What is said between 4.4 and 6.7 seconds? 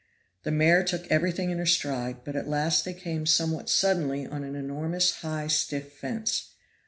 an enormous high, stiff fence.